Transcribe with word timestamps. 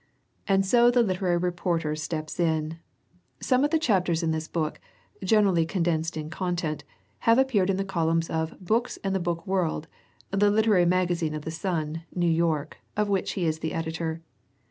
And 0.47 0.65
so 0.65 0.89
the 0.89 1.03
literary 1.03 1.37
reporter 1.37 1.95
steps 1.95 2.39
in. 2.39 2.79
Some 3.39 3.63
of 3.63 3.69
the 3.69 3.77
chapters 3.77 4.23
in 4.23 4.31
this 4.31 4.47
book, 4.47 4.79
generally 5.23 5.63
condensed 5.63 6.17
in 6.17 6.31
content, 6.31 6.83
have 7.19 7.37
appeared 7.37 7.69
in 7.69 7.77
the 7.77 7.85
columns 7.85 8.27
of 8.27 8.57
Books 8.59 8.97
and 9.03 9.13
the 9.13 9.19
Book 9.19 9.45
World, 9.45 9.87
the 10.31 10.49
literary 10.49 10.85
magazine 10.87 11.35
of 11.35 11.43
The 11.43 11.51
Sun, 11.51 12.01
New 12.15 12.25
York, 12.25 12.77
of 12.97 13.09
which 13.09 13.33
he 13.33 13.45
is 13.45 13.59
the 13.59 13.73
editor. 13.75 14.23